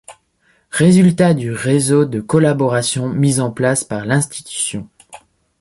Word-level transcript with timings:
Résultat 0.71 1.35
du 1.35 1.51
réseau 1.51 2.05
de 2.05 2.21
collaboration 2.21 3.07
mis 3.07 3.39
en 3.39 3.51
place 3.51 3.83
par 3.83 4.03
l'institution. 4.03 4.89